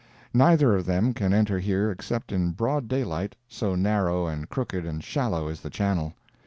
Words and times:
Neither 0.33 0.75
of 0.75 0.87
them 0.87 1.13
can 1.13 1.31
enter 1.31 1.59
here 1.59 1.91
except 1.91 2.31
in 2.31 2.53
broad 2.53 2.87
daylight, 2.87 3.35
so 3.47 3.75
narrow 3.75 4.25
and 4.25 4.49
crooked 4.49 4.83
and 4.83 5.03
shallow 5.03 5.47
is 5.47 5.61
the 5.61 5.69
channel. 5.69 6.15